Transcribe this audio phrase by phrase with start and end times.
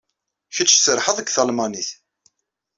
[0.55, 1.89] Kecc tserrḥeḍ deg talmanit.